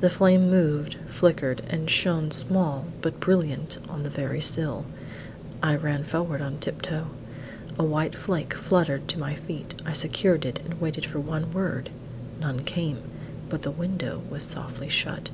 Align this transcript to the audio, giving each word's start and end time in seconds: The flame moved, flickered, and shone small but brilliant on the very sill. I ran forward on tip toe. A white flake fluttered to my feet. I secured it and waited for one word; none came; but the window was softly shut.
The 0.00 0.08
flame 0.08 0.48
moved, 0.48 0.96
flickered, 1.10 1.60
and 1.68 1.90
shone 1.90 2.30
small 2.30 2.86
but 3.02 3.20
brilliant 3.20 3.76
on 3.90 4.04
the 4.04 4.08
very 4.08 4.40
sill. 4.40 4.86
I 5.62 5.76
ran 5.76 6.02
forward 6.04 6.40
on 6.40 6.56
tip 6.60 6.80
toe. 6.80 7.08
A 7.78 7.84
white 7.84 8.14
flake 8.14 8.54
fluttered 8.54 9.06
to 9.08 9.18
my 9.20 9.34
feet. 9.34 9.74
I 9.84 9.92
secured 9.92 10.46
it 10.46 10.60
and 10.64 10.80
waited 10.80 11.04
for 11.04 11.20
one 11.20 11.52
word; 11.52 11.90
none 12.40 12.60
came; 12.60 13.02
but 13.50 13.60
the 13.60 13.70
window 13.70 14.22
was 14.30 14.44
softly 14.44 14.88
shut. 14.88 15.28